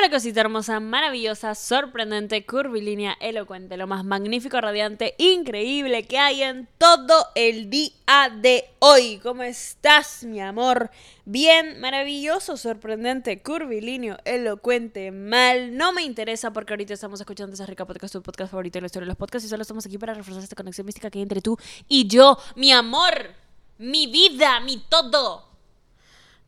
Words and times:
Hola 0.00 0.08
cosita 0.08 0.40
hermosa, 0.40 0.80
maravillosa, 0.80 1.54
sorprendente, 1.54 2.46
curvilínea, 2.46 3.18
elocuente, 3.20 3.76
lo 3.76 3.86
más 3.86 4.02
magnífico, 4.02 4.58
radiante, 4.58 5.14
increíble 5.18 6.06
que 6.06 6.16
hay 6.16 6.42
en 6.42 6.66
todo 6.78 7.26
el 7.34 7.68
día 7.68 8.32
de 8.34 8.64
hoy. 8.78 9.20
¿Cómo 9.22 9.42
estás, 9.42 10.24
mi 10.24 10.40
amor? 10.40 10.90
Bien, 11.26 11.78
maravilloso, 11.80 12.56
sorprendente, 12.56 13.42
curvilíneo, 13.42 14.16
elocuente, 14.24 15.10
mal. 15.10 15.76
No 15.76 15.92
me 15.92 16.00
interesa 16.00 16.50
porque 16.50 16.72
ahorita 16.72 16.94
estamos 16.94 17.20
escuchando 17.20 17.52
esa 17.52 17.66
rica 17.66 17.84
podcast, 17.84 18.14
tu 18.14 18.22
podcast 18.22 18.52
favorito 18.52 18.78
en 18.78 18.84
la 18.84 18.86
historia 18.86 19.04
de 19.04 19.10
los 19.10 19.18
podcasts 19.18 19.44
y 19.44 19.50
solo 19.50 19.60
estamos 19.60 19.84
aquí 19.84 19.98
para 19.98 20.14
reforzar 20.14 20.42
esta 20.42 20.56
conexión 20.56 20.86
mística 20.86 21.10
que 21.10 21.18
hay 21.18 21.24
entre 21.24 21.42
tú 21.42 21.58
y 21.88 22.06
yo, 22.08 22.38
mi 22.56 22.72
amor, 22.72 23.34
mi 23.76 24.06
vida, 24.06 24.60
mi 24.60 24.78
todo 24.78 25.49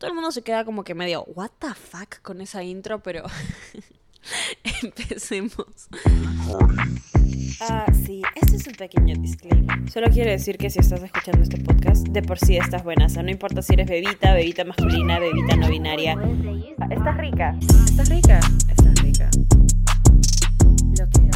todo 0.03 0.11
el 0.11 0.17
mundo 0.17 0.33
se 0.33 0.43
queda 0.43 0.65
como 0.65 0.83
que 0.83 0.97
medio, 0.97 1.23
what 1.37 1.53
the 1.61 1.73
fuck 1.75 2.21
con 2.23 2.41
esa 2.41 2.65
intro, 2.65 3.01
pero 3.05 3.23
empecemos. 4.83 5.89
Ah, 7.61 7.87
sí, 8.05 8.21
este 8.35 8.57
es 8.57 8.67
un 8.67 8.75
pequeño 8.75 9.15
disclaimer. 9.21 9.89
Solo 9.89 10.09
quiero 10.11 10.33
decir 10.33 10.59
que 10.59 10.71
si 10.71 10.81
estás 10.81 11.05
escuchando 11.05 11.45
este 11.45 11.63
podcast, 11.63 12.09
de 12.09 12.21
por 12.21 12.37
sí 12.41 12.57
estás 12.57 12.83
buena. 12.83 13.07
O 13.07 13.09
sea, 13.09 13.23
no 13.23 13.31
importa 13.31 13.63
si 13.63 13.75
eres 13.75 13.89
bebita, 13.89 14.35
bebita 14.35 14.65
masculina, 14.65 15.21
bebita 15.21 15.55
no 15.55 15.69
binaria. 15.69 16.17
Ah, 16.81 16.89
estás 16.91 17.17
rica. 17.19 17.57
Estás 17.61 18.09
rica. 18.09 18.41
Estás 18.71 19.03
rica. 19.05 19.31
Lo 20.99 21.09
que 21.11 21.31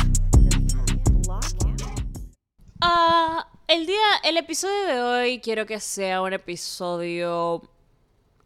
Ah, 2.80 3.48
el 3.68 3.86
día, 3.86 3.96
el 4.24 4.36
episodio 4.38 4.86
de 4.86 5.00
hoy 5.02 5.40
quiero 5.40 5.66
que 5.66 5.78
sea 5.78 6.20
un 6.20 6.32
episodio 6.32 7.62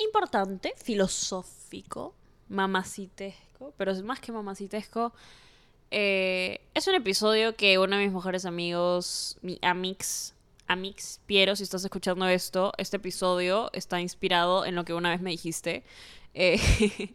importante, 0.02 0.74
filosófico, 0.76 2.14
mamacitesco, 2.48 3.72
pero 3.76 3.92
es 3.92 4.02
más 4.02 4.20
que 4.20 4.32
mamacitesco. 4.32 5.12
Eh, 5.90 6.60
es 6.74 6.86
un 6.86 6.94
episodio 6.94 7.56
que 7.56 7.78
uno 7.78 7.96
de 7.96 8.04
mis 8.04 8.12
mejores 8.12 8.44
amigos, 8.44 9.38
mi 9.42 9.58
Amix, 9.62 10.34
Amix 10.66 11.20
Piero, 11.26 11.56
si 11.56 11.64
estás 11.64 11.84
escuchando 11.84 12.28
esto, 12.28 12.72
este 12.78 12.98
episodio 12.98 13.70
está 13.72 14.00
inspirado 14.00 14.64
en 14.64 14.76
lo 14.76 14.84
que 14.84 14.94
una 14.94 15.10
vez 15.10 15.20
me 15.20 15.30
dijiste. 15.30 15.82
Eh, 16.34 16.60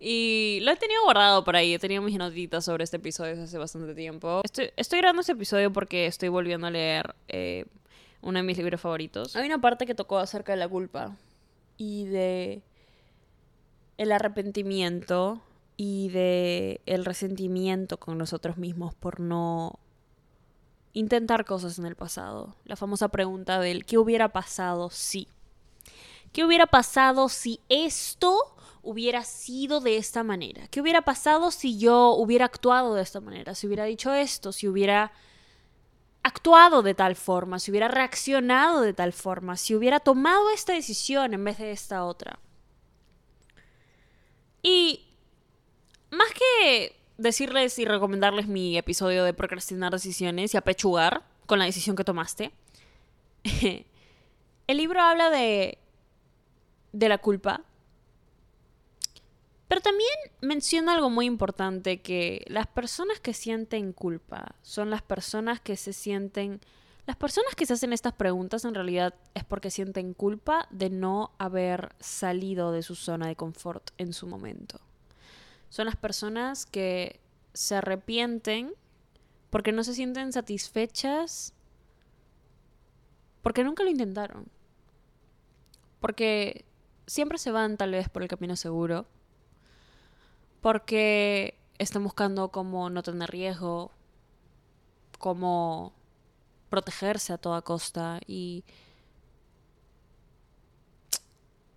y 0.00 0.58
lo 0.62 0.72
he 0.72 0.76
tenido 0.76 1.02
guardado 1.04 1.44
por 1.44 1.56
ahí, 1.56 1.72
he 1.72 1.78
tenido 1.78 2.02
mis 2.02 2.18
notitas 2.18 2.64
sobre 2.64 2.84
este 2.84 2.98
episodio 2.98 3.30
desde 3.30 3.44
hace 3.44 3.58
bastante 3.58 3.94
tiempo. 3.94 4.42
Estoy, 4.44 4.98
grabando 4.98 5.20
este 5.20 5.32
episodio 5.32 5.72
porque 5.72 6.06
estoy 6.06 6.28
volviendo 6.28 6.66
a 6.66 6.70
leer 6.70 7.14
eh, 7.28 7.64
uno 8.20 8.38
de 8.38 8.42
mis 8.42 8.58
libros 8.58 8.80
favoritos. 8.80 9.34
Hay 9.34 9.46
una 9.46 9.60
parte 9.60 9.86
que 9.86 9.94
tocó 9.94 10.18
acerca 10.18 10.52
de 10.52 10.58
la 10.58 10.68
culpa 10.68 11.16
y 11.76 12.06
de 12.06 12.62
el 13.98 14.12
arrepentimiento 14.12 15.40
y 15.76 16.08
de 16.10 16.80
el 16.86 17.04
resentimiento 17.04 17.98
con 17.98 18.18
nosotros 18.18 18.56
mismos 18.56 18.94
por 18.94 19.20
no 19.20 19.78
intentar 20.92 21.44
cosas 21.44 21.78
en 21.78 21.86
el 21.86 21.96
pasado. 21.96 22.54
La 22.64 22.76
famosa 22.76 23.08
pregunta 23.08 23.60
del 23.60 23.84
¿qué 23.84 23.98
hubiera 23.98 24.30
pasado 24.30 24.90
si? 24.90 25.28
¿Qué 26.32 26.44
hubiera 26.44 26.66
pasado 26.66 27.28
si 27.28 27.60
esto 27.68 28.36
hubiera 28.82 29.24
sido 29.24 29.80
de 29.80 29.96
esta 29.96 30.22
manera? 30.22 30.66
¿Qué 30.68 30.80
hubiera 30.80 31.02
pasado 31.02 31.50
si 31.50 31.78
yo 31.78 32.10
hubiera 32.14 32.44
actuado 32.44 32.94
de 32.94 33.02
esta 33.02 33.20
manera? 33.20 33.54
Si 33.54 33.66
hubiera 33.66 33.84
dicho 33.84 34.12
esto, 34.12 34.52
si 34.52 34.68
hubiera 34.68 35.12
actuado 36.24 36.82
de 36.82 36.94
tal 36.94 37.14
forma, 37.14 37.60
si 37.60 37.70
hubiera 37.70 37.86
reaccionado 37.86 38.80
de 38.80 38.94
tal 38.94 39.12
forma, 39.12 39.56
si 39.56 39.74
hubiera 39.74 40.00
tomado 40.00 40.50
esta 40.50 40.72
decisión 40.72 41.34
en 41.34 41.44
vez 41.44 41.58
de 41.58 41.70
esta 41.70 42.04
otra. 42.04 42.40
Y 44.62 45.06
más 46.10 46.28
que 46.32 46.96
decirles 47.18 47.78
y 47.78 47.84
recomendarles 47.84 48.48
mi 48.48 48.78
episodio 48.78 49.22
de 49.22 49.34
procrastinar 49.34 49.92
decisiones 49.92 50.54
y 50.54 50.56
apechugar 50.56 51.22
con 51.44 51.58
la 51.58 51.66
decisión 51.66 51.94
que 51.94 52.04
tomaste, 52.04 52.52
el 54.66 54.76
libro 54.76 55.02
habla 55.02 55.28
de, 55.28 55.76
de 56.92 57.08
la 57.10 57.18
culpa, 57.18 57.60
pero 59.68 59.80
también 59.80 60.10
menciona 60.40 60.94
algo 60.94 61.10
muy 61.10 61.26
importante, 61.26 62.02
que 62.02 62.44
las 62.48 62.66
personas 62.66 63.20
que 63.20 63.32
sienten 63.32 63.92
culpa 63.92 64.54
son 64.62 64.90
las 64.90 65.02
personas 65.02 65.60
que 65.60 65.76
se 65.76 65.92
sienten... 65.92 66.60
Las 67.06 67.16
personas 67.16 67.54
que 67.54 67.66
se 67.66 67.74
hacen 67.74 67.92
estas 67.92 68.14
preguntas 68.14 68.64
en 68.64 68.74
realidad 68.74 69.14
es 69.34 69.44
porque 69.44 69.70
sienten 69.70 70.14
culpa 70.14 70.66
de 70.70 70.88
no 70.88 71.32
haber 71.38 71.94
salido 72.00 72.72
de 72.72 72.82
su 72.82 72.94
zona 72.94 73.26
de 73.26 73.36
confort 73.36 73.90
en 73.98 74.14
su 74.14 74.26
momento. 74.26 74.80
Son 75.68 75.84
las 75.84 75.96
personas 75.96 76.64
que 76.64 77.20
se 77.52 77.74
arrepienten 77.74 78.72
porque 79.50 79.72
no 79.72 79.84
se 79.84 79.92
sienten 79.92 80.32
satisfechas 80.32 81.52
porque 83.42 83.64
nunca 83.64 83.84
lo 83.84 83.90
intentaron. 83.90 84.46
Porque 86.00 86.64
siempre 87.06 87.36
se 87.36 87.50
van 87.50 87.76
tal 87.76 87.92
vez 87.92 88.08
por 88.08 88.22
el 88.22 88.28
camino 88.28 88.56
seguro 88.56 89.06
porque 90.64 91.58
están 91.76 92.04
buscando 92.04 92.48
cómo 92.48 92.88
no 92.88 93.02
tener 93.02 93.30
riesgo, 93.30 93.90
cómo 95.18 95.92
protegerse 96.70 97.34
a 97.34 97.36
toda 97.36 97.60
costa 97.60 98.18
y 98.26 98.64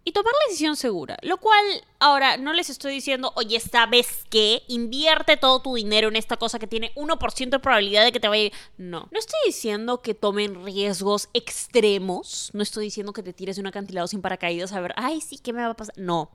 y 0.06 0.14
tomar 0.14 0.32
la 0.32 0.48
decisión 0.48 0.78
segura. 0.78 1.18
Lo 1.22 1.36
cual, 1.36 1.66
ahora, 2.00 2.38
no 2.38 2.54
les 2.54 2.70
estoy 2.70 2.94
diciendo, 2.94 3.34
oye, 3.36 3.60
¿sabes 3.60 4.24
qué? 4.30 4.64
Invierte 4.70 5.36
todo 5.36 5.62
tu 5.62 5.76
dinero 5.76 6.08
en 6.08 6.16
esta 6.16 6.38
cosa 6.38 6.58
que 6.58 6.66
tiene 6.66 6.94
1% 6.96 7.50
de 7.50 7.60
probabilidad 7.60 8.06
de 8.06 8.14
que 8.14 8.22
te 8.22 8.30
vaya. 8.30 8.50
No. 8.78 9.10
No 9.12 9.20
estoy 9.20 9.40
diciendo 9.46 10.02
que 10.02 10.14
tomen 10.14 10.64
riesgos 10.64 11.28
extremos. 11.34 12.52
No 12.54 12.64
estoy 12.64 12.86
diciendo 12.86 13.12
que 13.12 13.22
te 13.22 13.34
tires 13.34 13.58
de 13.58 13.64
un 13.64 13.68
acantilado 13.68 14.08
sin 14.08 14.22
paracaídas 14.22 14.72
a 14.72 14.80
ver, 14.80 14.94
ay, 14.96 15.20
sí, 15.20 15.40
¿qué 15.40 15.52
me 15.52 15.62
va 15.62 15.72
a 15.72 15.74
pasar? 15.74 15.94
No. 15.98 16.32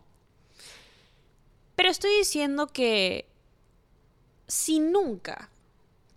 Pero 1.77 1.89
estoy 1.89 2.17
diciendo 2.17 2.67
que 2.67 3.27
si 4.47 4.79
nunca 4.81 5.51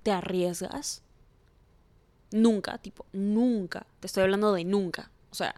te 0.03 0.11
arriesgas, 0.11 1.01
nunca, 2.31 2.77
tipo, 2.77 3.05
nunca, 3.13 3.85
te 3.99 4.07
estoy 4.07 4.23
hablando 4.23 4.53
de 4.53 4.65
nunca. 4.65 5.09
O 5.31 5.35
sea, 5.35 5.55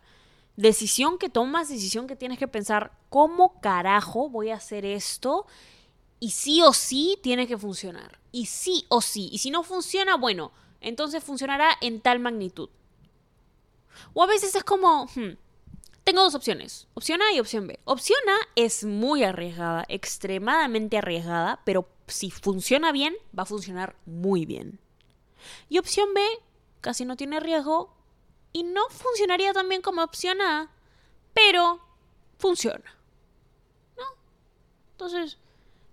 decisión 0.56 1.18
que 1.18 1.30
tomas, 1.30 1.70
decisión 1.70 2.08
que 2.08 2.16
tienes 2.16 2.40
que 2.40 2.48
pensar, 2.48 2.92
¿cómo 3.10 3.60
carajo 3.62 4.30
voy 4.30 4.52
a 4.52 4.56
hacer 4.56 4.86
esto? 4.86 5.46
Y 6.20 6.32
sí 6.32 6.62
o 6.62 6.74
sí 6.74 7.18
tiene 7.22 7.48
que 7.48 7.58
funcionar. 7.58 8.20
Y 8.32 8.46
sí 8.46 8.86
o 8.90 9.02
sí. 9.02 9.30
Y 9.32 9.40
si 9.40 9.52
no 9.52 9.64
funciona, 9.64 10.16
bueno, 10.16 10.52
entonces 10.82 11.24
funcionará 11.24 11.72
en 11.82 12.02
tal 12.02 12.20
magnitud. 12.20 12.70
O 14.14 14.24
a 14.24 14.28
veces 14.28 14.54
es 14.56 14.64
como, 14.64 15.06
hmm, 15.06 15.38
tengo 16.08 16.24
dos 16.24 16.36
opciones, 16.36 16.88
opción 16.94 17.22
A 17.22 17.34
y 17.34 17.42
opción 17.42 17.68
B. 17.68 17.82
Opción 17.84 18.22
A 18.30 18.38
es 18.56 18.86
muy 18.86 19.26
arriesgada, 19.26 19.84
extremadamente 19.90 20.98
arriesgada, 20.98 21.60
pero 21.66 21.90
si 22.08 22.32
funciona 22.32 22.94
bien, 22.94 23.14
va 23.38 23.44
a 23.44 23.46
funcionar 23.46 23.98
muy 24.06 24.46
bien. 24.46 24.80
Y 25.68 25.80
opción 25.80 26.14
B 26.14 26.22
casi 26.80 27.04
no 27.04 27.18
tiene 27.18 27.42
riesgo 27.42 27.94
y 28.54 28.64
no 28.64 28.88
funcionaría 28.88 29.52
tan 29.52 29.68
bien 29.68 29.82
como 29.82 30.02
opción 30.02 30.42
A, 30.42 30.72
pero 31.34 31.82
funciona. 32.38 32.96
¿No? 33.98 34.06
Entonces, 34.92 35.38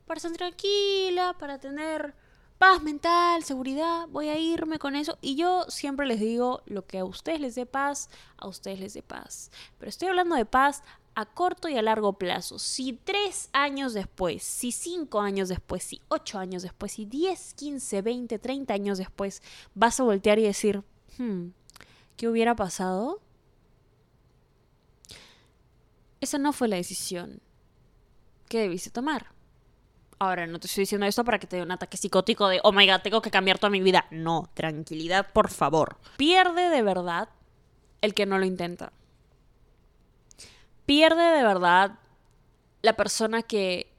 para 0.07 0.19
estar 0.19 0.31
tranquila, 0.31 1.35
para 1.41 1.59
tener 1.59 2.15
paz 2.59 2.83
mental, 2.83 3.45
seguridad, 3.45 4.07
voy 4.09 4.29
a 4.29 4.39
irme 4.39 4.79
con 4.79 4.97
eso. 4.97 5.19
Y 5.21 5.37
yo 5.37 5.65
siempre 5.69 6.07
les 6.07 6.21
digo, 6.21 6.63
lo 6.67 6.87
que 6.87 6.99
a 6.99 7.05
ustedes 7.05 7.41
les 7.41 7.55
dé 7.55 7.67
paz, 7.67 8.09
a 8.37 8.49
ustedes 8.49 8.81
les 8.81 8.95
dé 8.95 9.03
paz. 9.03 9.51
Pero 9.79 9.89
estoy 9.89 10.09
hablando 10.09 10.37
de 10.37 10.47
paz 10.47 10.83
a 11.15 11.27
corto 11.27 11.69
y 11.69 11.77
a 11.77 11.83
largo 11.83 12.15
plazo. 12.15 12.59
Si 12.59 12.93
tres 12.93 13.49
años 13.53 13.95
después, 13.95 14.43
si 14.43 14.73
cinco 14.73 15.21
años 15.21 15.49
después, 15.49 15.85
si 15.85 16.01
ocho 16.09 16.39
años 16.39 16.62
después, 16.62 16.93
si 16.93 17.05
diez, 17.05 17.55
quince, 17.55 18.03
veinte, 18.03 18.39
treinta 18.39 18.75
años 18.75 18.99
después, 18.99 19.43
vas 19.75 20.00
a 20.00 20.05
voltear 20.05 20.39
y 20.39 20.43
decir, 20.43 20.83
hmm, 21.19 21.49
¿qué 22.17 22.29
hubiera 22.29 22.57
pasado? 22.57 23.21
Esa 26.21 26.39
no 26.39 26.53
fue 26.53 26.69
la 26.69 26.77
decisión 26.77 27.41
que 28.49 28.61
debiste 28.61 28.91
tomar. 28.91 29.33
Ahora, 30.19 30.46
no 30.46 30.61
te 30.61 30.66
estoy 30.66 30.82
diciendo 30.82 31.06
esto 31.06 31.25
para 31.25 31.38
que 31.38 31.46
te 31.46 31.56
dé 31.56 31.62
un 31.62 31.70
ataque 31.70 31.96
psicótico 31.96 32.49
de, 32.49 32.61
oh 32.62 32.72
my 32.72 32.87
god, 32.87 33.00
tengo 33.02 33.20
que 33.20 33.31
cambiar 33.31 33.58
toda 33.58 33.70
mi 33.70 33.81
vida. 33.81 34.06
No, 34.11 34.49
tranquilidad, 34.55 35.32
por 35.32 35.50
favor. 35.50 35.96
Pierde 36.16 36.70
de 36.70 36.82
verdad 36.82 37.28
el 38.00 38.14
que 38.14 38.26
no 38.26 38.38
lo 38.38 38.44
intenta. 38.44 38.93
Pierde 40.87 41.37
de 41.37 41.43
verdad 41.43 41.99
la 42.82 42.94
persona 42.94 43.43
que 43.43 43.90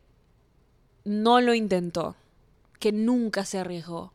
no 1.04 1.42
lo 1.42 1.54
intentó, 1.54 2.16
que 2.80 2.92
nunca 2.92 3.44
se 3.44 3.60
arriesgó. 3.60 4.14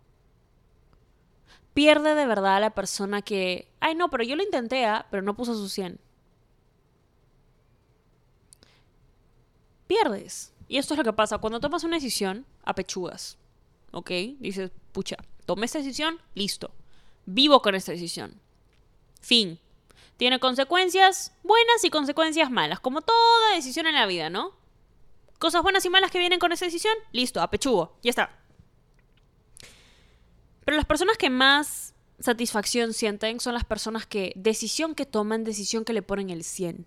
Pierde 1.75 2.14
de 2.14 2.26
verdad 2.26 2.61
la 2.61 2.70
persona 2.70 3.23
que, 3.23 3.69
ay 3.81 3.94
no, 3.94 4.11
pero 4.11 4.25
yo 4.25 4.37
lo 4.37 4.43
intenté, 4.43 4.87
¿ah? 4.87 5.06
pero 5.11 5.23
no 5.23 5.37
puso 5.37 5.55
su 5.55 5.69
100. 5.69 5.99
Pierdes 9.87 10.52
Y 10.71 10.79
esto 10.79 10.95
es 10.95 10.99
lo 10.99 11.03
que 11.03 11.13
pasa. 11.13 11.39
Cuando 11.39 11.59
tomas 11.59 11.83
una 11.83 11.97
decisión, 11.97 12.47
apechugas. 12.63 13.37
¿Ok? 13.91 14.09
Dices, 14.39 14.71
pucha, 14.93 15.17
tomé 15.45 15.67
esta 15.67 15.79
decisión, 15.79 16.21
listo. 16.35 16.71
Vivo 17.27 17.61
con 17.61 17.75
esta 17.75 17.91
decisión. 17.91 18.41
Fin. 19.21 19.59
Tiene 20.17 20.39
consecuencias 20.39 21.35
buenas 21.43 21.83
y 21.83 21.91
consecuencias 21.91 22.53
malas, 22.53 22.79
como 22.79 23.01
toda 23.01 23.55
decisión 23.57 23.89
en 23.89 23.97
la 23.97 24.07
vida, 24.07 24.31
¿no? 24.31 24.53
Cosas 25.41 25.65
buenas 25.65 25.85
y 25.87 25.91
malas 25.91 26.13
que 26.13 26.21
vienen 26.21 26.39
con 26.39 26.53
esa 26.53 26.67
decisión, 26.67 26.95
listo, 27.11 27.43
apechugo, 27.43 27.99
ya 28.05 28.11
está. 28.11 28.39
Pero 30.65 30.77
las 30.77 30.87
personas 30.87 31.17
que 31.17 31.31
más 31.31 31.95
satisfacción 32.21 32.95
sienten 32.95 33.41
son 33.41 33.55
las 33.55 33.65
personas 33.65 34.07
que 34.07 34.33
decisión 34.37 34.95
que 34.95 35.05
toman, 35.05 35.43
decisión 35.43 35.85
que 35.85 35.95
le 35.95 36.03
ponen 36.03 36.31
el 36.31 36.45
100. 36.45 36.87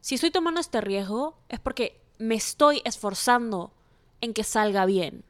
Si 0.00 0.14
estoy 0.14 0.30
tomando 0.30 0.60
este 0.60 0.80
riesgo 0.80 1.40
es 1.48 1.58
porque 1.58 2.06
me 2.18 2.34
estoy 2.34 2.82
esforzando 2.84 3.72
en 4.20 4.34
que 4.34 4.44
salga 4.44 4.84
bien. 4.86 5.24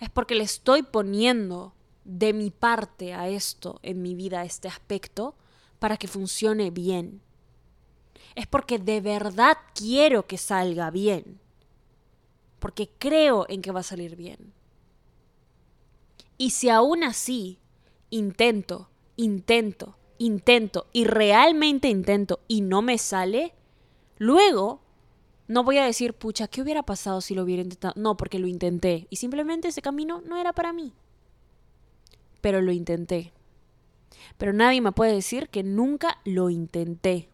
Es 0.00 0.10
porque 0.10 0.34
le 0.34 0.44
estoy 0.44 0.82
poniendo 0.82 1.72
de 2.04 2.32
mi 2.32 2.50
parte 2.50 3.14
a 3.14 3.28
esto 3.28 3.80
en 3.82 4.02
mi 4.02 4.14
vida, 4.14 4.40
a 4.40 4.44
este 4.44 4.68
aspecto, 4.68 5.34
para 5.78 5.96
que 5.96 6.08
funcione 6.08 6.70
bien. 6.70 7.22
Es 8.34 8.46
porque 8.46 8.78
de 8.78 9.00
verdad 9.00 9.56
quiero 9.74 10.26
que 10.26 10.38
salga 10.38 10.90
bien. 10.90 11.40
Porque 12.58 12.90
creo 12.98 13.46
en 13.48 13.62
que 13.62 13.72
va 13.72 13.80
a 13.80 13.84
salir 13.84 14.16
bien. 14.16 14.52
Y 16.38 16.50
si 16.50 16.68
aún 16.68 17.02
así 17.02 17.58
intento, 18.10 18.90
intento, 19.16 19.96
intento 20.18 20.86
y 20.92 21.04
realmente 21.04 21.88
intento 21.88 22.40
y 22.46 22.60
no 22.60 22.82
me 22.82 22.98
sale, 22.98 23.54
luego 24.18 24.80
no 25.48 25.62
voy 25.62 25.78
a 25.78 25.84
decir, 25.84 26.14
pucha, 26.14 26.48
¿qué 26.48 26.62
hubiera 26.62 26.82
pasado 26.82 27.20
si 27.20 27.34
lo 27.34 27.42
hubiera 27.42 27.62
intentado? 27.62 27.94
No, 27.96 28.16
porque 28.16 28.38
lo 28.38 28.46
intenté 28.46 29.06
y 29.10 29.16
simplemente 29.16 29.68
ese 29.68 29.82
camino 29.82 30.20
no 30.26 30.36
era 30.36 30.52
para 30.52 30.72
mí. 30.72 30.92
Pero 32.40 32.60
lo 32.60 32.72
intenté. 32.72 33.32
Pero 34.38 34.52
nadie 34.52 34.80
me 34.80 34.92
puede 34.92 35.12
decir 35.12 35.48
que 35.48 35.62
nunca 35.62 36.18
lo 36.24 36.50
intenté. 36.50 37.28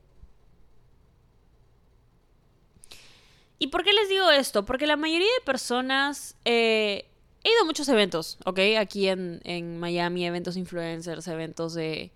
¿Y 3.58 3.68
por 3.68 3.84
qué 3.84 3.92
les 3.92 4.08
digo 4.08 4.30
esto? 4.30 4.64
Porque 4.64 4.86
la 4.86 4.96
mayoría 4.96 5.26
de 5.26 5.44
personas 5.44 6.36
eh, 6.44 7.06
he 7.44 7.50
ido 7.50 7.62
a 7.62 7.64
muchos 7.64 7.88
eventos, 7.88 8.38
¿ok? 8.44 8.58
Aquí 8.78 9.08
en, 9.08 9.40
en 9.44 9.78
Miami, 9.78 10.26
eventos 10.26 10.56
influencers, 10.56 11.28
eventos 11.28 11.74
de, 11.74 12.10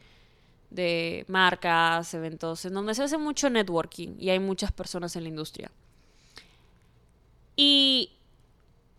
de 0.71 1.25
marcas, 1.29 2.13
eventos 2.15 2.65
en 2.65 2.75
donde 2.75 2.95
se 2.95 3.05
hace 3.05 3.19
mucho 3.19 3.49
networking 3.49 4.17
y 4.19 4.31
hay 4.31 4.41
muchas 4.41 4.73
personas 4.73 5.15
en 5.17 5.23
la 5.23 5.29
industria. 5.29 5.71
Y 7.57 8.13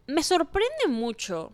me 0.07 0.23
sorprende 0.23 0.87
mucho, 0.89 1.51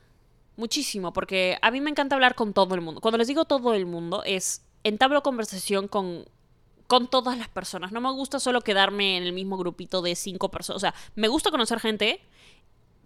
muchísimo, 0.55 1.13
porque 1.13 1.57
a 1.61 1.71
mí 1.71 1.81
me 1.81 1.89
encanta 1.89 2.15
hablar 2.15 2.35
con 2.35 2.53
todo 2.53 2.73
el 2.75 2.81
mundo. 2.81 3.01
Cuando 3.01 3.17
les 3.17 3.27
digo 3.27 3.45
todo 3.45 3.73
el 3.73 3.85
mundo, 3.85 4.23
es 4.25 4.63
entablo 4.83 5.21
conversación 5.21 5.88
con, 5.88 6.25
con 6.88 7.07
todas 7.07 7.38
las 7.38 7.50
personas. 7.50 7.91
No 7.91 8.01
me 8.01 8.11
gusta 8.11 8.39
solo 8.39 8.61
quedarme 8.61 9.17
en 9.17 9.23
el 9.23 9.33
mismo 9.33 9.57
grupito 9.57 10.01
de 10.01 10.15
cinco 10.15 10.50
personas. 10.50 10.77
O 10.77 10.79
sea, 10.79 10.94
me 11.15 11.27
gusta 11.27 11.51
conocer 11.51 11.79
gente 11.79 12.21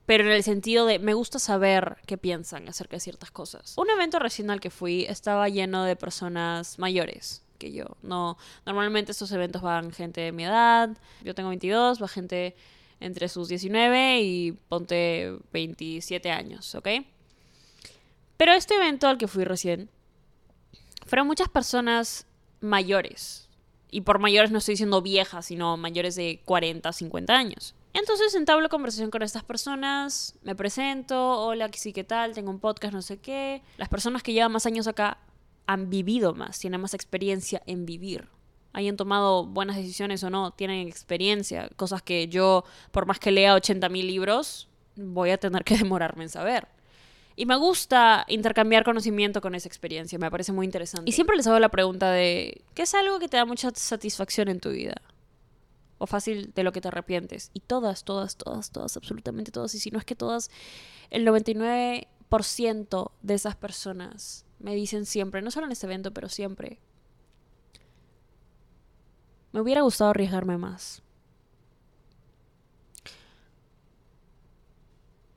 pero 0.07 0.23
en 0.23 0.31
el 0.31 0.41
sentido 0.41 0.85
de 0.85 0.99
me 0.99 1.13
gusta 1.13 1.37
saber 1.37 1.97
qué 2.07 2.17
piensan 2.17 2.69
acerca 2.69 2.95
de 2.95 3.01
ciertas 3.01 3.29
cosas. 3.29 3.77
Un 3.77 3.89
evento 3.89 4.19
recién 4.19 4.49
al 4.49 4.61
que 4.61 4.69
fui 4.69 5.03
estaba 5.03 5.49
lleno 5.49 5.83
de 5.83 5.97
personas 5.97 6.79
mayores 6.79 7.43
que 7.59 7.73
yo. 7.73 7.85
No, 8.01 8.37
normalmente 8.65 9.11
estos 9.11 9.33
eventos 9.33 9.61
van 9.61 9.91
gente 9.91 10.21
de 10.21 10.31
mi 10.31 10.45
edad. 10.45 10.97
Yo 11.25 11.35
tengo 11.35 11.49
22, 11.49 12.01
va 12.01 12.07
gente 12.07 12.55
entre 12.99 13.29
sus 13.29 13.47
19 13.47 14.21
y 14.21 14.51
ponte 14.51 15.37
27 15.53 16.31
años, 16.31 16.73
¿ok? 16.75 16.87
Pero 18.37 18.53
este 18.53 18.75
evento 18.75 19.07
al 19.07 19.17
que 19.17 19.27
fui 19.27 19.43
recién 19.43 19.89
fueron 21.05 21.27
muchas 21.27 21.49
personas 21.49 22.27
mayores. 22.61 23.49
Y 23.89 24.01
por 24.01 24.19
mayores 24.19 24.51
no 24.51 24.57
estoy 24.57 24.73
diciendo 24.73 25.01
viejas, 25.01 25.45
sino 25.45 25.77
mayores 25.77 26.15
de 26.15 26.41
40, 26.45 26.91
50 26.91 27.33
años. 27.33 27.73
Entonces 27.93 28.35
entablo 28.35 28.69
conversación 28.69 29.09
con 29.09 29.23
estas 29.23 29.43
personas, 29.43 30.35
me 30.43 30.55
presento, 30.55 31.39
hola, 31.39 31.69
sí, 31.73 31.93
¿qué 31.93 32.03
tal? 32.03 32.33
Tengo 32.33 32.51
un 32.51 32.59
podcast, 32.59 32.93
no 32.93 33.01
sé 33.01 33.17
qué. 33.17 33.63
Las 33.77 33.89
personas 33.89 34.21
que 34.21 34.33
llevan 34.33 34.51
más 34.51 34.65
años 34.65 34.87
acá 34.87 35.17
han 35.65 35.89
vivido 35.89 36.33
más, 36.35 36.59
tienen 36.59 36.79
más 36.79 36.93
experiencia 36.93 37.63
en 37.65 37.85
vivir. 37.85 38.27
Hayan 38.73 38.97
tomado 38.97 39.45
buenas 39.45 39.75
decisiones 39.75 40.23
o 40.23 40.29
no, 40.29 40.51
tienen 40.51 40.87
experiencia, 40.87 41.69
cosas 41.75 42.01
que 42.01 42.27
yo, 42.27 42.63
por 42.91 43.05
más 43.05 43.19
que 43.19 43.31
lea 43.31 43.55
80.000 43.55 44.05
libros, 44.05 44.67
voy 44.95 45.31
a 45.31 45.37
tener 45.37 45.63
que 45.63 45.77
demorarme 45.79 46.23
en 46.23 46.29
saber. 46.29 46.67
Y 47.35 47.45
me 47.45 47.55
gusta 47.55 48.25
intercambiar 48.27 48.83
conocimiento 48.83 49.41
con 49.41 49.53
esa 49.53 49.67
experiencia, 49.67 50.17
me 50.17 50.31
parece 50.31 50.51
muy 50.51 50.65
interesante. 50.65 51.09
Y 51.09 51.13
siempre 51.13 51.37
les 51.37 51.45
hago 51.47 51.59
la 51.59 51.69
pregunta 51.69 52.11
de, 52.11 52.63
¿qué 52.73 52.83
es 52.83 52.93
algo 52.95 53.19
que 53.19 53.27
te 53.27 53.37
da 53.37 53.45
mucha 53.45 53.69
satisfacción 53.73 54.47
en 54.49 54.59
tu 54.59 54.71
vida? 54.71 54.95
o 55.99 56.07
fácil 56.07 56.53
de 56.53 56.63
lo 56.63 56.71
que 56.71 56.81
te 56.81 56.87
arrepientes. 56.89 57.51
Y 57.53 57.61
todas, 57.61 58.03
todas, 58.03 58.37
todas, 58.37 58.71
todas, 58.71 58.97
absolutamente 58.97 59.51
todas. 59.51 59.73
Y 59.75 59.79
si 59.79 59.91
no 59.91 59.99
es 59.99 60.05
que 60.05 60.15
todas, 60.15 60.49
el 61.09 61.25
99% 61.25 63.11
de 63.21 63.33
esas 63.33 63.55
personas 63.55 64.45
me 64.59 64.75
dicen 64.75 65.05
siempre, 65.05 65.41
no 65.41 65.51
solo 65.51 65.65
en 65.67 65.71
este 65.71 65.85
evento, 65.85 66.11
pero 66.13 66.29
siempre, 66.29 66.79
me 69.57 69.63
hubiera 69.63 69.81
gustado 69.81 70.11
arriesgarme 70.11 70.55
más. 70.57 71.01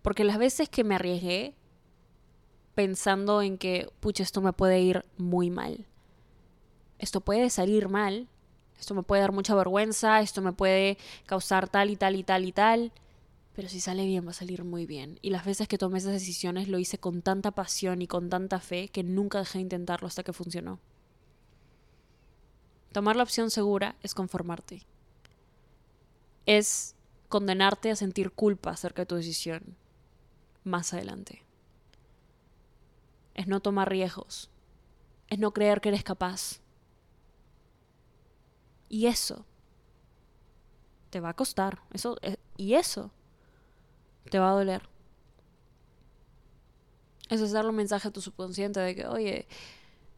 Porque 0.02 0.24
las 0.24 0.36
veces 0.36 0.68
que 0.68 0.84
me 0.84 0.94
arriesgué, 0.94 1.54
pensando 2.74 3.40
en 3.40 3.56
que, 3.56 3.90
pucha, 4.00 4.22
esto 4.22 4.42
me 4.42 4.52
puede 4.52 4.78
ir 4.80 5.06
muy 5.16 5.48
mal. 5.48 5.86
Esto 6.98 7.22
puede 7.22 7.48
salir 7.48 7.88
mal, 7.88 8.28
esto 8.78 8.94
me 8.94 9.02
puede 9.02 9.22
dar 9.22 9.32
mucha 9.32 9.54
vergüenza, 9.54 10.20
esto 10.20 10.42
me 10.42 10.52
puede 10.52 10.98
causar 11.24 11.70
tal 11.70 11.88
y 11.88 11.96
tal 11.96 12.14
y 12.14 12.22
tal 12.22 12.44
y 12.44 12.52
tal, 12.52 12.92
pero 13.54 13.70
si 13.70 13.80
sale 13.80 14.04
bien 14.04 14.26
va 14.26 14.32
a 14.32 14.34
salir 14.34 14.64
muy 14.64 14.84
bien. 14.84 15.18
Y 15.22 15.30
las 15.30 15.46
veces 15.46 15.66
que 15.66 15.78
tomé 15.78 15.96
esas 15.96 16.12
decisiones 16.12 16.68
lo 16.68 16.78
hice 16.78 16.98
con 16.98 17.22
tanta 17.22 17.52
pasión 17.52 18.02
y 18.02 18.06
con 18.06 18.28
tanta 18.28 18.60
fe 18.60 18.88
que 18.88 19.02
nunca 19.02 19.38
dejé 19.38 19.58
de 19.58 19.62
intentarlo 19.62 20.06
hasta 20.06 20.22
que 20.22 20.34
funcionó. 20.34 20.78
Tomar 22.92 23.16
la 23.16 23.22
opción 23.22 23.50
segura 23.50 23.96
es 24.02 24.14
conformarte. 24.14 24.86
Es 26.46 26.96
condenarte 27.28 27.90
a 27.90 27.96
sentir 27.96 28.32
culpa 28.32 28.70
acerca 28.70 29.02
de 29.02 29.06
tu 29.06 29.14
decisión 29.14 29.76
más 30.64 30.92
adelante. 30.92 31.44
Es 33.34 33.46
no 33.46 33.60
tomar 33.60 33.88
riesgos. 33.88 34.50
Es 35.28 35.38
no 35.38 35.52
creer 35.52 35.80
que 35.80 35.90
eres 35.90 36.02
capaz. 36.02 36.60
Y 38.88 39.06
eso 39.06 39.46
te 41.10 41.20
va 41.20 41.30
a 41.30 41.36
costar. 41.36 41.82
Eso, 41.92 42.16
eh, 42.22 42.36
y 42.56 42.74
eso 42.74 43.12
te 44.30 44.40
va 44.40 44.50
a 44.50 44.54
doler. 44.54 44.88
Eso 47.28 47.44
es 47.44 47.52
darle 47.52 47.70
un 47.70 47.76
mensaje 47.76 48.08
a 48.08 48.10
tu 48.10 48.20
subconsciente 48.20 48.80
de 48.80 48.96
que, 48.96 49.06
oye, 49.06 49.46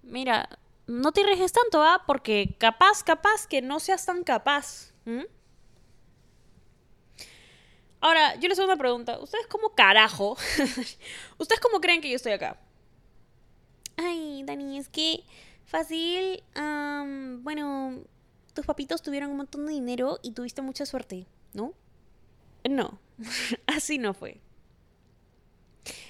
mira, 0.02 0.58
no 0.86 1.12
te 1.12 1.22
arriesgues 1.22 1.52
tanto, 1.52 1.82
¿ah? 1.82 2.02
Porque 2.06 2.56
capaz, 2.58 3.02
capaz 3.02 3.46
que 3.46 3.62
no 3.62 3.80
seas 3.80 4.04
tan 4.04 4.24
capaz. 4.24 4.92
Ahora, 8.00 8.34
yo 8.36 8.48
les 8.48 8.58
hago 8.58 8.66
una 8.66 8.76
pregunta. 8.76 9.18
¿Ustedes 9.20 9.46
cómo 9.46 9.74
carajo? 9.74 10.36
¿Ustedes 11.38 11.60
cómo 11.60 11.80
creen 11.80 12.00
que 12.00 12.10
yo 12.10 12.16
estoy 12.16 12.32
acá? 12.32 12.58
Ay, 13.96 14.42
Dani, 14.44 14.78
es 14.78 14.88
que 14.88 15.24
fácil. 15.64 16.42
bueno, 17.42 18.02
tus 18.54 18.66
papitos 18.66 19.02
tuvieron 19.02 19.30
un 19.30 19.36
montón 19.36 19.66
de 19.66 19.72
dinero 19.72 20.18
y 20.22 20.32
tuviste 20.32 20.62
mucha 20.62 20.84
suerte, 20.84 21.26
¿no? 21.54 21.74
No, 22.68 22.98
así 23.66 23.98
no 23.98 24.14
fue. 24.14 24.40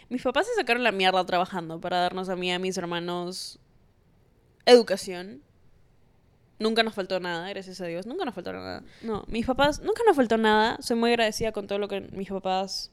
Mis 0.08 0.22
papás 0.22 0.46
se 0.46 0.54
sacaron 0.54 0.82
la 0.82 0.92
mierda 0.92 1.24
trabajando 1.24 1.80
para 1.80 1.98
darnos 1.98 2.28
a 2.28 2.36
mí 2.36 2.48
y 2.48 2.52
a 2.52 2.58
mis 2.58 2.76
hermanos 2.76 3.58
educación. 4.66 5.42
Nunca 6.58 6.82
nos 6.82 6.94
faltó 6.94 7.18
nada, 7.18 7.48
gracias 7.48 7.80
a 7.80 7.86
Dios. 7.86 8.06
Nunca 8.06 8.24
nos 8.24 8.34
faltó 8.34 8.52
nada. 8.52 8.84
No, 9.02 9.24
mis 9.26 9.46
papás, 9.46 9.80
nunca 9.80 10.02
nos 10.06 10.16
faltó 10.16 10.36
nada. 10.38 10.76
Soy 10.80 10.96
muy 10.96 11.10
agradecida 11.10 11.52
con 11.52 11.66
todo 11.66 11.78
lo 11.78 11.88
que 11.88 12.00
mis 12.00 12.28
papás 12.28 12.92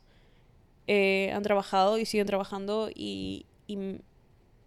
eh, 0.88 1.32
han 1.34 1.44
trabajado 1.44 2.00
y 2.00 2.06
siguen 2.06 2.26
trabajando 2.26 2.90
y, 2.94 3.46
y, 3.68 4.02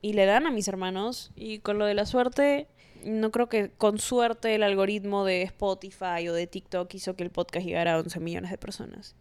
y 0.03 0.13
le 0.13 0.27
dan 0.27 0.47
a 0.47 0.53
mis 0.53 0.69
hermanos. 0.69 1.33
Y 1.35 1.59
con 1.59 1.79
lo 1.79 1.87
de 1.87 1.95
la 1.95 2.07
suerte, 2.07 2.69
no 3.05 3.33
creo 3.33 3.49
que 3.49 3.71
con 3.71 3.99
suerte 3.99 4.55
el 4.55 4.63
algoritmo 4.63 5.25
de 5.25 5.43
Spotify 5.43 6.29
o 6.29 6.33
de 6.33 6.47
TikTok 6.47 6.95
hizo 6.95 7.17
que 7.17 7.25
el 7.25 7.31
podcast 7.31 7.67
llegara 7.67 7.95
a 7.95 7.99
11 7.99 8.21
millones 8.21 8.51
de 8.53 8.59
personas. 8.59 9.17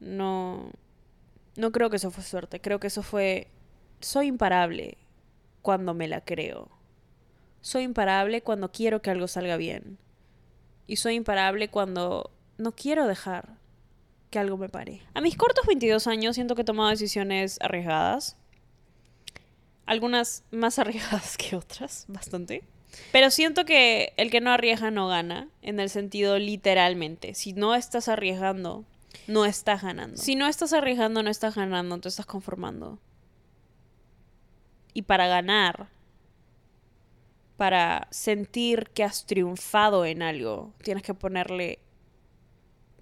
No, 0.00 0.70
no 1.56 1.72
creo 1.72 1.88
que 1.88 1.96
eso 1.96 2.10
fue 2.10 2.22
suerte, 2.22 2.60
creo 2.60 2.78
que 2.78 2.88
eso 2.88 3.02
fue... 3.02 3.48
Soy 4.00 4.26
imparable 4.26 4.98
cuando 5.66 5.94
me 5.94 6.06
la 6.06 6.20
creo. 6.20 6.68
Soy 7.60 7.82
imparable 7.82 8.40
cuando 8.40 8.70
quiero 8.70 9.02
que 9.02 9.10
algo 9.10 9.26
salga 9.26 9.56
bien. 9.56 9.98
Y 10.86 10.94
soy 10.94 11.14
imparable 11.14 11.66
cuando 11.70 12.30
no 12.56 12.70
quiero 12.70 13.08
dejar 13.08 13.58
que 14.30 14.38
algo 14.38 14.58
me 14.58 14.68
pare. 14.68 15.02
A 15.12 15.20
mis 15.20 15.36
cortos 15.36 15.66
22 15.66 16.06
años 16.06 16.36
siento 16.36 16.54
que 16.54 16.62
he 16.62 16.64
tomado 16.64 16.90
decisiones 16.90 17.58
arriesgadas. 17.60 18.36
Algunas 19.86 20.44
más 20.52 20.78
arriesgadas 20.78 21.36
que 21.36 21.56
otras, 21.56 22.04
bastante. 22.06 22.62
Pero 23.10 23.32
siento 23.32 23.64
que 23.64 24.12
el 24.18 24.30
que 24.30 24.40
no 24.40 24.52
arriesga 24.52 24.92
no 24.92 25.08
gana, 25.08 25.48
en 25.62 25.80
el 25.80 25.90
sentido 25.90 26.38
literalmente. 26.38 27.34
Si 27.34 27.54
no 27.54 27.74
estás 27.74 28.06
arriesgando, 28.06 28.84
no 29.26 29.44
estás 29.44 29.82
ganando. 29.82 30.16
Si 30.16 30.36
no 30.36 30.46
estás 30.46 30.72
arriesgando, 30.72 31.24
no 31.24 31.30
estás 31.30 31.56
ganando, 31.56 31.98
te 31.98 32.08
estás 32.08 32.26
conformando. 32.26 33.00
Y 34.96 35.02
para 35.02 35.26
ganar, 35.26 35.90
para 37.58 38.08
sentir 38.10 38.88
que 38.94 39.04
has 39.04 39.26
triunfado 39.26 40.06
en 40.06 40.22
algo, 40.22 40.72
tienes 40.82 41.02
que 41.02 41.12
ponerle 41.12 41.80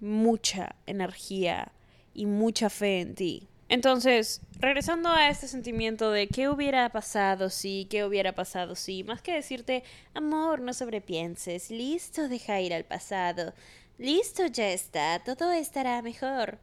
mucha 0.01 0.75
energía 0.87 1.71
y 2.13 2.25
mucha 2.25 2.69
fe 2.69 2.99
en 2.99 3.15
ti. 3.15 3.47
Entonces, 3.69 4.41
regresando 4.59 5.07
a 5.07 5.29
este 5.29 5.47
sentimiento 5.47 6.11
de 6.11 6.27
qué 6.27 6.49
hubiera 6.49 6.89
pasado 6.89 7.49
si, 7.49 7.87
qué 7.89 8.03
hubiera 8.03 8.35
pasado 8.35 8.75
si, 8.75 9.05
más 9.05 9.21
que 9.21 9.31
decirte, 9.31 9.85
amor, 10.13 10.59
no 10.59 10.73
sobrepienses, 10.73 11.71
listo, 11.71 12.27
deja 12.27 12.59
ir 12.59 12.73
al 12.73 12.83
pasado, 12.83 13.53
listo, 13.97 14.47
ya 14.47 14.67
está, 14.67 15.23
todo 15.23 15.53
estará 15.53 16.01
mejor. 16.01 16.59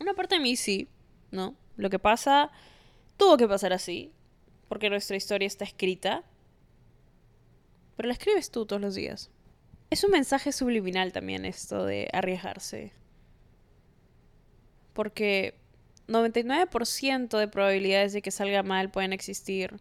Una 0.00 0.14
parte 0.14 0.36
de 0.36 0.40
mí 0.40 0.56
sí, 0.56 0.88
¿no? 1.30 1.54
Lo 1.76 1.90
que 1.90 1.98
pasa, 1.98 2.50
tuvo 3.18 3.36
que 3.36 3.46
pasar 3.46 3.74
así, 3.74 4.14
porque 4.70 4.88
nuestra 4.88 5.16
historia 5.16 5.48
está 5.48 5.64
escrita, 5.64 6.22
pero 7.96 8.06
la 8.06 8.12
escribes 8.12 8.52
tú 8.52 8.66
todos 8.66 8.80
los 8.80 8.94
días. 8.94 9.28
Es 9.90 10.04
un 10.04 10.12
mensaje 10.12 10.52
subliminal 10.52 11.12
también 11.12 11.44
esto 11.44 11.84
de 11.84 12.08
arriesgarse. 12.12 12.92
Porque 14.92 15.56
99% 16.06 17.36
de 17.36 17.48
probabilidades 17.48 18.12
de 18.12 18.22
que 18.22 18.30
salga 18.30 18.62
mal 18.62 18.92
pueden 18.92 19.12
existir. 19.12 19.80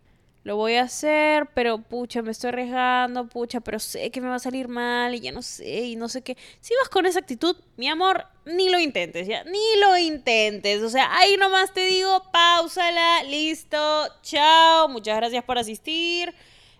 Lo 0.49 0.55
voy 0.55 0.77
a 0.77 0.81
hacer, 0.81 1.45
pero 1.53 1.77
pucha, 1.77 2.23
me 2.23 2.31
estoy 2.31 2.47
arriesgando, 2.47 3.27
pucha, 3.27 3.59
pero 3.59 3.77
sé 3.77 4.09
que 4.09 4.19
me 4.19 4.29
va 4.29 4.37
a 4.37 4.39
salir 4.39 4.67
mal 4.67 5.13
y 5.13 5.19
ya 5.19 5.31
no 5.31 5.43
sé, 5.43 5.81
y 5.81 5.95
no 5.95 6.09
sé 6.09 6.23
qué. 6.23 6.35
Si 6.59 6.73
vas 6.79 6.89
con 6.89 7.05
esa 7.05 7.19
actitud, 7.19 7.55
mi 7.77 7.87
amor, 7.87 8.25
ni 8.45 8.67
lo 8.67 8.79
intentes, 8.79 9.27
ya, 9.27 9.43
ni 9.43 9.79
lo 9.79 9.95
intentes. 9.95 10.81
O 10.81 10.89
sea, 10.89 11.15
ahí 11.15 11.37
nomás 11.37 11.71
te 11.71 11.85
digo, 11.85 12.23
pausala, 12.31 13.21
listo, 13.25 14.07
chao, 14.23 14.89
muchas 14.89 15.17
gracias 15.17 15.43
por 15.43 15.59
asistir, 15.59 16.33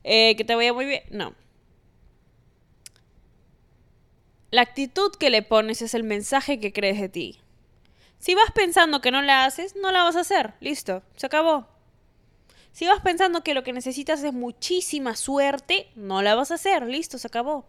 eh, 0.04 0.36
que 0.36 0.44
te 0.44 0.56
vaya 0.56 0.74
muy 0.74 0.86
bien. 0.86 1.04
No. 1.12 1.36
La 4.50 4.62
actitud 4.62 5.12
que 5.12 5.30
le 5.30 5.44
pones 5.44 5.84
es 5.84 5.94
el 5.94 6.02
mensaje 6.04 6.60
que 6.60 6.74
crees 6.74 7.00
de 7.00 7.10
ti. 7.10 7.40
Si 8.18 8.34
vas 8.34 8.52
pensando 8.52 9.00
que 9.00 9.12
no 9.12 9.22
la 9.22 9.46
haces, 9.46 9.76
no 9.76 9.92
la 9.92 10.06
vas 10.06 10.16
a 10.16 10.22
hacer. 10.22 10.56
Listo, 10.60 11.04
se 11.18 11.28
acabó. 11.28 11.79
Si 12.72 12.88
vas 12.88 13.02
pensando 13.02 13.44
que 13.44 13.54
lo 13.54 13.64
que 13.64 13.74
necesitas 13.74 14.24
es 14.24 14.34
muchísima 14.34 15.16
suerte, 15.16 15.92
no 15.96 16.22
la 16.22 16.36
vas 16.36 16.52
a 16.52 16.56
hacer. 16.56 16.86
Listo, 16.86 17.18
se 17.18 17.28
acabó. 17.28 17.66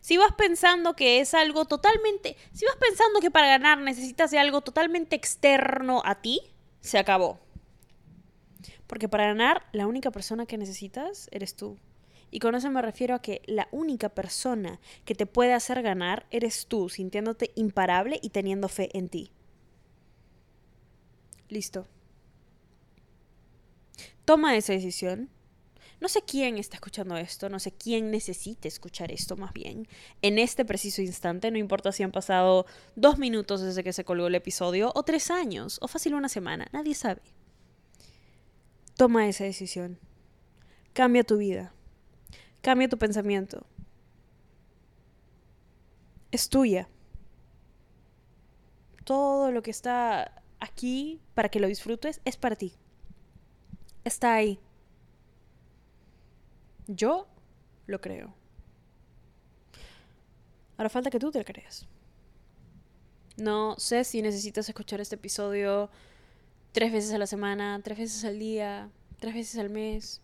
Si 0.00 0.16
vas 0.16 0.32
pensando 0.36 0.94
que 0.94 1.20
es 1.20 1.34
algo 1.34 1.64
totalmente... 1.64 2.36
Si 2.52 2.64
vas 2.64 2.76
pensando 2.76 3.20
que 3.20 3.30
para 3.30 3.48
ganar 3.48 3.78
necesitas 3.78 4.30
de 4.30 4.38
algo 4.38 4.60
totalmente 4.60 5.16
externo 5.16 6.02
a 6.04 6.20
ti, 6.20 6.40
se 6.80 6.98
acabó. 6.98 7.40
Porque 8.86 9.08
para 9.08 9.26
ganar, 9.26 9.66
la 9.72 9.86
única 9.86 10.10
persona 10.10 10.46
que 10.46 10.58
necesitas 10.58 11.28
eres 11.30 11.54
tú. 11.54 11.78
Y 12.30 12.40
con 12.40 12.54
eso 12.54 12.70
me 12.70 12.82
refiero 12.82 13.14
a 13.14 13.22
que 13.22 13.42
la 13.46 13.68
única 13.70 14.10
persona 14.10 14.80
que 15.04 15.14
te 15.14 15.26
puede 15.26 15.54
hacer 15.54 15.82
ganar 15.82 16.26
eres 16.30 16.66
tú, 16.66 16.88
sintiéndote 16.88 17.52
imparable 17.54 18.18
y 18.22 18.30
teniendo 18.30 18.68
fe 18.68 18.90
en 18.96 19.08
ti. 19.08 19.32
Listo. 21.48 21.86
Toma 24.28 24.58
esa 24.58 24.74
decisión. 24.74 25.30
No 26.02 26.08
sé 26.08 26.20
quién 26.20 26.58
está 26.58 26.76
escuchando 26.76 27.16
esto, 27.16 27.48
no 27.48 27.58
sé 27.58 27.72
quién 27.72 28.10
necesita 28.10 28.68
escuchar 28.68 29.10
esto 29.10 29.38
más 29.38 29.54
bien. 29.54 29.88
En 30.20 30.38
este 30.38 30.66
preciso 30.66 31.00
instante, 31.00 31.50
no 31.50 31.56
importa 31.56 31.92
si 31.92 32.02
han 32.02 32.12
pasado 32.12 32.66
dos 32.94 33.16
minutos 33.16 33.62
desde 33.62 33.82
que 33.82 33.94
se 33.94 34.04
colgó 34.04 34.26
el 34.26 34.34
episodio, 34.34 34.92
o 34.94 35.02
tres 35.02 35.30
años, 35.30 35.78
o 35.80 35.88
fácil 35.88 36.12
una 36.12 36.28
semana, 36.28 36.68
nadie 36.72 36.94
sabe. 36.94 37.22
Toma 38.98 39.26
esa 39.26 39.44
decisión. 39.44 39.98
Cambia 40.92 41.24
tu 41.24 41.38
vida. 41.38 41.72
Cambia 42.60 42.90
tu 42.90 42.98
pensamiento. 42.98 43.64
Es 46.32 46.50
tuya. 46.50 46.90
Todo 49.04 49.52
lo 49.52 49.62
que 49.62 49.70
está 49.70 50.42
aquí 50.60 51.18
para 51.32 51.48
que 51.48 51.60
lo 51.60 51.66
disfrutes 51.66 52.20
es 52.26 52.36
para 52.36 52.56
ti. 52.56 52.74
Está 54.04 54.34
ahí. 54.34 54.58
Yo 56.86 57.26
lo 57.86 58.00
creo. 58.00 58.34
Ahora 60.76 60.88
falta 60.88 61.10
que 61.10 61.18
tú 61.18 61.30
te 61.30 61.38
lo 61.38 61.44
creas. 61.44 61.86
No 63.36 63.76
sé 63.78 64.04
si 64.04 64.22
necesitas 64.22 64.68
escuchar 64.68 65.00
este 65.00 65.16
episodio 65.16 65.90
tres 66.72 66.92
veces 66.92 67.12
a 67.12 67.18
la 67.18 67.26
semana, 67.26 67.80
tres 67.82 67.98
veces 67.98 68.24
al 68.24 68.38
día, 68.38 68.90
tres 69.18 69.34
veces 69.34 69.58
al 69.58 69.70
mes. 69.70 70.20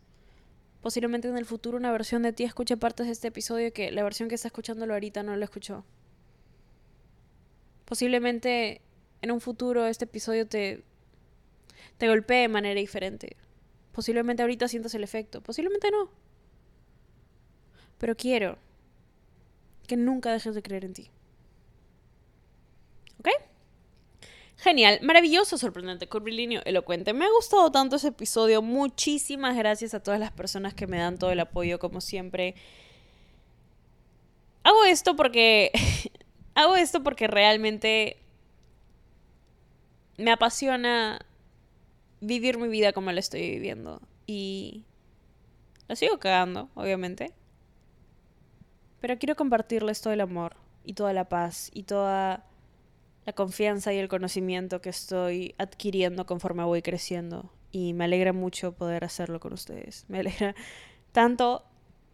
Posiblemente 0.81 1.29
en 1.29 1.37
el 1.37 1.47
futuro 1.47 1.77
una 1.77 1.93
versión 1.93 2.23
de 2.23 2.33
ti 2.33 2.45
escuche 2.45 2.77
partes 2.77 3.07
de 3.07 3.13
este 3.13 3.29
episodio 3.29 3.73
que 3.73 3.91
la 3.91 4.03
versión 4.03 4.29
que 4.29 4.35
está 4.35 4.49
escuchándolo 4.49 4.95
ahorita 4.95 5.23
no 5.23 5.37
lo 5.37 5.45
escuchó. 5.45 5.85
Posiblemente 7.85 8.81
en 9.23 9.31
un 9.31 9.41
futuro 9.41 9.87
este 9.87 10.05
episodio 10.05 10.47
te, 10.47 10.85
te 11.99 12.09
golpee 12.09 12.43
de 12.43 12.49
manera 12.49 12.79
diferente. 12.79 13.37
Posiblemente 13.95 14.43
ahorita 14.43 14.67
sientas 14.67 14.95
el 14.95 15.05
efecto, 15.05 15.41
posiblemente 15.41 15.91
no. 15.93 16.11
Pero 17.99 18.17
quiero 18.17 18.59
que 19.87 19.97
nunca 19.97 20.33
dejes 20.33 20.55
de 20.55 20.63
creer 20.63 20.85
en 20.85 20.95
ti. 20.95 21.11
¿Ok? 23.21 23.29
Genial, 24.57 24.99
maravilloso, 25.03 25.59
sorprendente, 25.59 26.09
curvilíneo, 26.09 26.61
elocuente. 26.65 27.13
Me 27.13 27.25
ha 27.25 27.31
gustado 27.31 27.71
tanto 27.71 27.97
ese 27.97 28.09
episodio. 28.09 28.63
Muchísimas 28.63 29.57
gracias 29.57 29.95
a 29.95 30.03
todas 30.03 30.19
las 30.19 30.33
personas 30.33 30.75
que 30.75 30.89
me 30.89 30.99
dan 30.99 31.17
todo 31.17 31.31
el 31.31 31.39
apoyo, 31.39 31.79
como 31.79 32.01
siempre. 32.01 32.57
Hago 34.65 34.85
esto 34.85 35.15
porque. 35.15 35.71
hago 36.57 36.75
esto 36.75 37.03
porque 37.05 37.29
realmente 37.29 38.17
me 40.17 40.33
apasiona 40.33 41.25
vivir 42.21 42.59
mi 42.59 42.69
vida 42.69 42.93
como 42.93 43.13
la 43.13 43.21
estoy 43.21 43.51
viviendo. 43.51 44.01
Y 44.27 44.85
la 45.89 45.97
sigo 45.97 46.19
cagando, 46.19 46.71
obviamente. 46.75 47.33
Pero 49.01 49.19
quiero 49.19 49.37
compartirles 49.37 50.01
todo 50.01 50.13
el 50.13 50.21
amor 50.21 50.57
y 50.85 50.95
toda 50.95 51.13
la 51.13 51.29
paz 51.29 51.71
y 51.75 51.83
toda 51.83 52.45
la 53.27 53.33
confianza 53.33 53.93
y 53.93 53.99
el 53.99 54.09
conocimiento 54.09 54.81
que 54.81 54.91
estoy 54.91 55.55
adquiriendo 55.59 56.27
conforme 56.27 56.65
voy 56.65 56.83
creciendo. 56.83 57.51
Y 57.71 57.93
me 57.93 58.05
alegra 58.05 58.33
mucho 58.33 58.73
poder 58.73 59.05
hacerlo 59.05 59.41
con 59.41 59.53
ustedes. 59.53 60.05
Me 60.09 60.21
alegra 60.21 60.55
tanto 61.13 61.65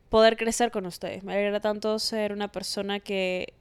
poder 0.09 0.37
crecer 0.37 0.71
con 0.71 0.87
ustedes. 0.87 1.23
Me 1.23 1.35
alegra 1.35 1.61
tanto 1.61 1.99
ser 1.99 2.33
una 2.33 2.51
persona 2.51 2.99
que 2.99 3.55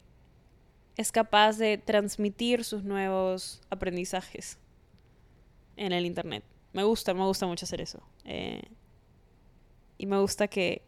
es 0.98 1.12
capaz 1.12 1.58
de 1.58 1.78
transmitir 1.78 2.64
sus 2.64 2.84
nuevos 2.84 3.62
aprendizajes 3.70 4.58
en 5.80 5.94
el 5.94 6.06
Internet. 6.06 6.44
Me 6.74 6.84
gusta, 6.84 7.14
me 7.14 7.26
gusta 7.26 7.48
mucho 7.48 7.66
hacer 7.66 7.82
eso. 7.82 8.04
Eh, 8.26 8.62
y 9.98 10.06
me 10.06 10.20
gusta 10.20 10.48
que... 10.48 10.84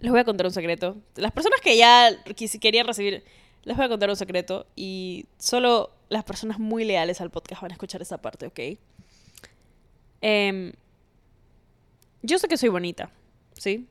Les 0.00 0.10
voy 0.10 0.20
a 0.20 0.24
contar 0.24 0.46
un 0.46 0.52
secreto. 0.52 0.96
Las 1.16 1.32
personas 1.32 1.60
que 1.62 1.76
ya 1.76 2.10
querían 2.60 2.86
recibir, 2.86 3.24
les 3.62 3.76
voy 3.76 3.86
a 3.86 3.88
contar 3.88 4.10
un 4.10 4.16
secreto 4.16 4.66
y 4.76 5.26
solo 5.38 5.90
las 6.10 6.24
personas 6.24 6.58
muy 6.58 6.84
leales 6.84 7.22
al 7.22 7.30
podcast 7.30 7.62
van 7.62 7.70
a 7.70 7.74
escuchar 7.74 8.02
esa 8.02 8.18
parte, 8.18 8.46
¿ok? 8.46 8.78
Em, 10.20 10.72
yo 12.22 12.38
sé 12.38 12.48
que 12.48 12.58
soy 12.58 12.68
bonita, 12.68 13.10
¿sí? 13.54 13.86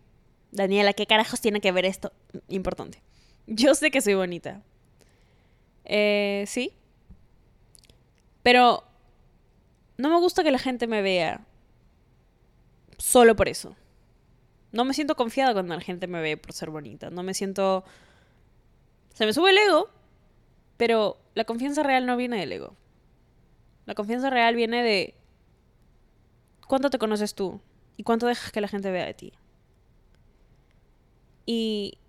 Daniela, 0.52 0.94
¿qué 0.94 1.08
carajos 1.08 1.42
tiene 1.42 1.62
que 1.62 1.72
ver 1.72 1.86
esto? 1.86 2.12
Importante. 2.48 3.02
Yo 3.48 3.74
sé 3.74 3.90
que 3.90 4.02
soy 4.02 4.14
bonita. 4.14 4.62
Eh, 5.86 6.44
sí. 6.48 6.74
Pero 8.44 8.84
no 9.98 10.10
me 10.10 10.20
gusta 10.20 10.44
que 10.44 10.52
la 10.52 10.60
gente 10.60 10.88
me 10.88 11.02
vea 11.02 11.46
solo 12.98 13.36
por 13.36 13.48
eso. 13.48 13.76
No 14.72 14.86
me 14.86 14.94
siento 14.94 15.16
confiada 15.16 15.54
cuando 15.54 15.76
la 15.76 15.82
gente 15.82 16.08
me 16.08 16.22
ve 16.22 16.38
por 16.38 16.54
ser 16.54 16.70
bonita. 16.70 17.10
No 17.10 17.24
me 17.24 17.34
siento... 17.34 17.84
Se 19.14 19.26
me 19.26 19.34
sube 19.34 19.52
el 19.52 19.58
ego, 19.60 19.90
pero 20.78 21.18
la 21.36 21.46
confianza 21.46 21.84
real 21.84 22.06
no 22.08 22.18
viene 22.18 22.40
del 22.40 22.52
ego. 22.52 22.76
La 23.86 23.94
confianza 23.94 24.30
real 24.30 24.56
viene 24.56 24.82
de 24.82 25.14
cuánto 26.68 26.90
te 26.90 26.98
conoces 26.98 27.36
tú 27.36 27.62
y 27.98 28.04
cuánto 28.04 28.26
dejas 28.26 28.52
que 28.52 28.62
la 28.62 28.68
gente 28.68 28.90
vea 28.90 29.06
de 29.06 29.14
ti. 29.14 29.34
Y 31.46 32.00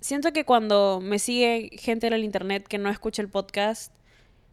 siento 0.00 0.32
que 0.32 0.44
cuando 0.44 1.00
me 1.02 1.18
sigue 1.18 1.70
gente 1.78 2.06
en 2.06 2.12
el 2.12 2.24
internet 2.24 2.66
que 2.66 2.78
no 2.78 2.88
escucha 2.88 3.20
el 3.20 3.28
podcast, 3.28 3.92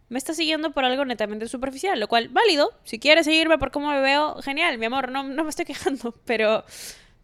me 0.09 0.17
está 0.17 0.33
siguiendo 0.33 0.71
por 0.71 0.85
algo 0.85 1.05
netamente 1.05 1.47
superficial, 1.47 1.99
lo 1.99 2.07
cual, 2.07 2.29
válido. 2.29 2.73
Si 2.83 2.99
quieres 2.99 3.25
seguirme 3.25 3.57
por 3.57 3.71
cómo 3.71 3.89
me 3.89 4.01
veo, 4.01 4.41
genial, 4.41 4.77
mi 4.77 4.87
amor, 4.87 5.11
no, 5.11 5.23
no 5.23 5.43
me 5.43 5.49
estoy 5.49 5.65
quejando, 5.65 6.13
pero, 6.25 6.65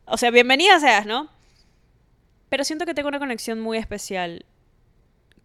o 0.05 0.17
sea, 0.17 0.31
bienvenida 0.31 0.79
seas, 0.79 1.05
¿no? 1.05 1.29
Pero 2.49 2.63
siento 2.63 2.85
que 2.85 2.93
tengo 2.93 3.09
una 3.09 3.19
conexión 3.19 3.59
muy 3.59 3.77
especial 3.77 4.45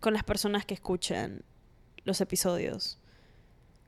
con 0.01 0.13
las 0.13 0.23
personas 0.23 0.67
que 0.67 0.75
escuchan 0.75 1.43
los 2.05 2.21
episodios. 2.21 2.99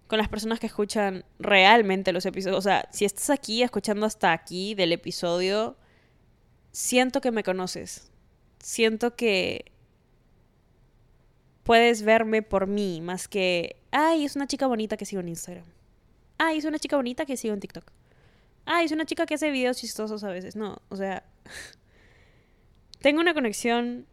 Con 0.06 0.18
las 0.18 0.28
personas 0.28 0.58
que 0.60 0.66
escuchan 0.66 1.24
realmente 1.38 2.12
los 2.12 2.26
episodios. 2.26 2.58
O 2.58 2.62
sea, 2.62 2.88
si 2.90 3.04
estás 3.04 3.30
aquí 3.30 3.62
escuchando 3.62 4.06
hasta 4.06 4.32
aquí 4.32 4.74
del 4.74 4.92
episodio, 4.92 5.76
siento 6.70 7.20
que 7.20 7.30
me 7.30 7.42
conoces. 7.42 8.10
Siento 8.58 9.16
que 9.16 9.71
puedes 11.62 12.02
verme 12.02 12.42
por 12.42 12.66
mí 12.66 13.00
más 13.00 13.28
que, 13.28 13.76
ay, 13.90 14.24
es 14.24 14.36
una 14.36 14.46
chica 14.46 14.66
bonita 14.66 14.96
que 14.96 15.06
sigo 15.06 15.20
en 15.20 15.28
Instagram. 15.28 15.64
Ay, 16.38 16.58
es 16.58 16.64
una 16.64 16.78
chica 16.78 16.96
bonita 16.96 17.24
que 17.24 17.36
sigo 17.36 17.54
en 17.54 17.60
TikTok. 17.60 17.84
Ay, 18.64 18.86
es 18.86 18.92
una 18.92 19.06
chica 19.06 19.26
que 19.26 19.34
hace 19.34 19.50
videos 19.50 19.76
chistosos 19.76 20.24
a 20.24 20.28
veces. 20.28 20.56
No, 20.56 20.78
o 20.88 20.96
sea, 20.96 21.24
tengo 23.00 23.20
una 23.20 23.34
conexión 23.34 24.06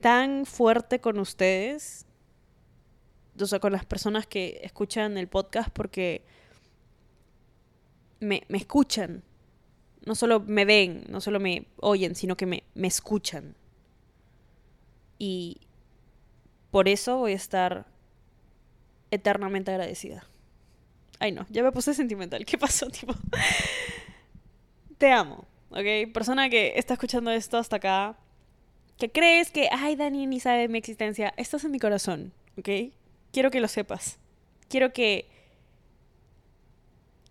tan 0.00 0.46
fuerte 0.46 1.00
con 1.00 1.18
ustedes, 1.18 2.06
o 3.40 3.46
sea, 3.46 3.58
con 3.58 3.72
las 3.72 3.84
personas 3.84 4.26
que 4.26 4.60
escuchan 4.62 5.18
el 5.18 5.28
podcast 5.28 5.70
porque 5.70 6.24
me, 8.20 8.44
me 8.48 8.58
escuchan. 8.58 9.22
No 10.04 10.14
solo 10.14 10.40
me 10.40 10.64
ven, 10.64 11.04
no 11.08 11.20
solo 11.20 11.40
me 11.40 11.66
oyen, 11.78 12.14
sino 12.14 12.36
que 12.36 12.46
me, 12.46 12.62
me 12.74 12.86
escuchan. 12.86 13.56
Y 15.18 15.65
por 16.76 16.90
eso 16.90 17.16
voy 17.16 17.32
a 17.32 17.36
estar 17.36 17.86
eternamente 19.10 19.70
agradecida. 19.70 20.26
Ay, 21.18 21.32
no, 21.32 21.46
ya 21.48 21.62
me 21.62 21.72
puse 21.72 21.94
sentimental. 21.94 22.44
¿Qué 22.44 22.58
pasó, 22.58 22.86
tipo? 22.90 23.14
Te 24.98 25.10
amo, 25.10 25.46
¿ok? 25.70 26.12
Persona 26.12 26.50
que 26.50 26.74
está 26.76 26.92
escuchando 26.92 27.30
esto 27.30 27.56
hasta 27.56 27.76
acá, 27.76 28.18
que 28.98 29.10
crees 29.10 29.50
que, 29.50 29.70
ay, 29.72 29.96
Dani 29.96 30.26
ni 30.26 30.38
sabe 30.38 30.68
mi 30.68 30.76
existencia, 30.76 31.32
estás 31.38 31.64
en 31.64 31.70
mi 31.70 31.78
corazón, 31.78 32.34
¿ok? 32.58 32.68
Quiero 33.32 33.50
que 33.50 33.60
lo 33.60 33.68
sepas. 33.68 34.18
Quiero 34.68 34.92
que... 34.92 35.30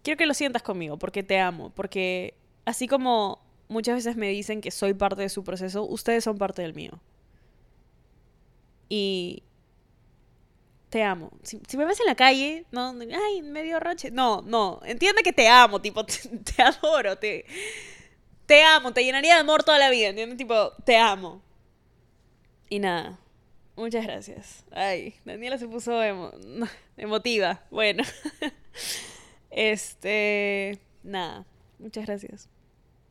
Quiero 0.02 0.18
que 0.18 0.26
lo 0.26 0.34
sientas 0.34 0.64
conmigo, 0.64 0.98
porque 0.98 1.22
te 1.22 1.40
amo, 1.40 1.70
porque 1.70 2.34
así 2.66 2.88
como 2.88 3.46
muchas 3.68 3.94
veces 3.94 4.16
me 4.16 4.30
dicen 4.30 4.60
que 4.62 4.72
soy 4.72 4.96
parte 4.96 5.22
de 5.22 5.30
su 5.30 5.44
proceso, 5.44 5.84
ustedes 5.84 6.24
son 6.24 6.40
parte 6.40 6.64
del 6.64 6.74
mío. 6.74 7.00
Y 8.90 9.44
te 10.90 11.04
amo. 11.04 11.32
Si, 11.44 11.60
me 11.76 11.86
ves 11.86 12.00
en 12.00 12.06
la 12.06 12.16
calle, 12.16 12.66
no, 12.72 12.96
ay, 13.14 13.42
medio 13.42 13.80
roche. 13.82 14.12
No, 14.12 14.42
no, 14.44 14.80
entiende 14.86 15.24
que 15.24 15.34
te 15.34 15.48
amo, 15.48 15.82
tipo, 15.82 16.06
te, 16.06 16.62
adoro, 16.62 17.18
te, 17.18 17.46
te 18.46 18.64
amo, 18.64 18.94
te 18.94 19.04
llenaría 19.04 19.36
de 19.36 19.42
amor 19.42 19.64
toda 19.64 19.78
la 19.78 19.90
vida, 19.90 20.08
¿entiendes? 20.08 20.38
Tipo, 20.38 20.72
te 20.86 20.98
amo. 20.98 21.42
Y 22.70 22.80
nada, 22.80 23.20
muchas 23.76 24.06
gracias. 24.06 24.66
Ay, 24.72 25.16
Daniela 25.26 25.58
se 25.58 25.68
puso 25.68 26.02
emotiva. 26.96 27.62
Bueno, 27.72 28.04
este, 29.52 30.80
nada, 31.04 31.46
muchas 31.78 32.06
gracias. 32.06 32.48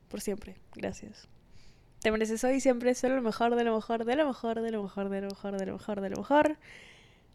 Por 0.09 0.23
siempre, 0.23 0.57
gracias. 0.75 1.29
Te 2.05 2.11
mereces 2.11 2.45
hoy 2.45 2.61
siempre 2.61 2.95
solo 2.95 3.17
lo 3.17 3.23
mejor, 3.23 3.57
de 3.57 3.65
lo 3.65 3.75
mejor, 3.75 4.05
de 4.05 4.15
lo 4.15 4.27
mejor, 4.27 4.61
de 4.61 4.71
lo 4.71 4.83
mejor, 4.83 5.09
de 5.09 5.23
lo 5.23 5.29
mejor, 5.29 5.59
de 5.59 5.65
lo 5.65 5.73
mejor, 5.73 6.01
de 6.03 6.11
lo 6.11 6.17
mejor. 6.19 6.59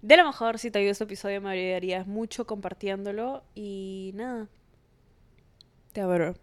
De 0.03 0.15
lo 0.15 0.23
mejor, 0.23 0.59
si 0.59 0.69
te 0.69 0.77
ayudó 0.77 0.91
este 0.91 1.05
episodio, 1.05 1.41
me 1.41 1.49
ayudarías 1.49 2.05
mucho 2.05 2.45
compartiéndolo. 2.45 3.41
Y 3.55 4.11
nada. 4.13 4.47
Te 5.91 6.01
adoro. 6.01 6.35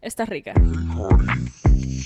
Estás 0.00 0.28
rica. 0.28 0.54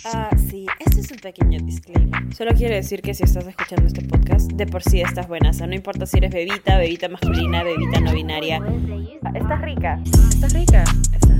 Ah, 0.06 0.30
sí, 0.48 0.64
este 0.78 1.00
es 1.00 1.10
un 1.10 1.18
pequeño 1.18 1.58
disclaimer. 1.62 2.34
Solo 2.34 2.52
quiero 2.54 2.74
decir 2.74 3.02
que 3.02 3.12
si 3.12 3.24
estás 3.24 3.46
escuchando 3.46 3.86
este 3.86 4.02
podcast, 4.08 4.50
de 4.50 4.64
por 4.64 4.82
sí 4.82 5.02
estás 5.02 5.28
buena. 5.28 5.50
O 5.50 5.52
sea, 5.52 5.66
no 5.66 5.74
importa 5.74 6.06
si 6.06 6.16
eres 6.16 6.32
bebita, 6.32 6.78
bebita 6.78 7.10
masculina, 7.10 7.62
bebita 7.62 8.00
no 8.00 8.14
binaria. 8.14 8.62
Estás 9.34 9.60
rica. 9.60 10.00
Estás 10.30 10.54
rica. 10.54 10.84
Estás 11.12 11.28
rica. 11.28 11.39